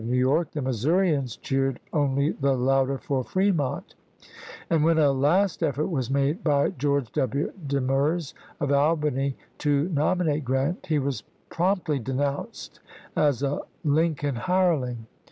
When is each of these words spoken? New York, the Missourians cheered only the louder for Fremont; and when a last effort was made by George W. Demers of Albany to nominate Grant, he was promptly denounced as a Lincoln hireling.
New 0.03 0.17
York, 0.17 0.49
the 0.49 0.63
Missourians 0.63 1.37
cheered 1.37 1.79
only 1.93 2.31
the 2.31 2.53
louder 2.55 2.97
for 2.97 3.23
Fremont; 3.23 3.93
and 4.67 4.83
when 4.83 4.97
a 4.97 5.11
last 5.11 5.61
effort 5.61 5.85
was 5.89 6.09
made 6.09 6.43
by 6.43 6.71
George 6.71 7.11
W. 7.11 7.53
Demers 7.67 8.33
of 8.59 8.71
Albany 8.71 9.37
to 9.59 9.89
nominate 9.89 10.43
Grant, 10.43 10.87
he 10.87 10.97
was 10.97 11.21
promptly 11.49 11.99
denounced 11.99 12.79
as 13.15 13.43
a 13.43 13.59
Lincoln 13.83 14.33
hireling. 14.37 15.05